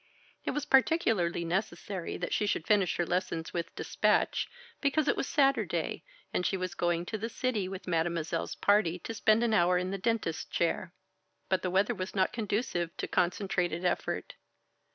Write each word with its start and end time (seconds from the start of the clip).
It 0.45 0.49
was 0.49 0.65
particularly 0.65 1.45
necessary 1.45 2.17
that 2.17 2.33
she 2.33 2.47
should 2.47 2.65
finish 2.65 2.95
her 2.95 3.05
lessons 3.05 3.53
with 3.53 3.75
dispatch, 3.75 4.49
because 4.81 5.07
it 5.07 5.15
was 5.15 5.27
Saturday, 5.27 6.03
and 6.33 6.43
she 6.43 6.57
was 6.57 6.73
going 6.73 7.05
to 7.05 7.19
the 7.19 7.29
city 7.29 7.67
with 7.69 7.87
Mademoiselle's 7.87 8.55
party 8.55 8.97
to 8.97 9.13
spend 9.13 9.43
an 9.43 9.53
hour 9.53 9.77
in 9.77 9.91
the 9.91 9.99
dentist's 9.99 10.45
chair. 10.45 10.91
But 11.49 11.61
the 11.61 11.69
weather 11.69 11.93
was 11.93 12.15
not 12.15 12.33
conducive 12.33 12.97
to 12.97 13.07
concentrated 13.07 13.85
effort. 13.85 14.33